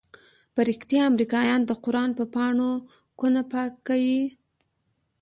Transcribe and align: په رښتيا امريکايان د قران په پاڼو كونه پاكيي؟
په 0.53 0.59
رښتيا 0.69 1.01
امريکايان 1.11 1.61
د 1.65 1.71
قران 1.83 2.09
په 2.19 2.25
پاڼو 2.33 2.71
كونه 3.19 3.41
پاكيي؟ 3.51 4.21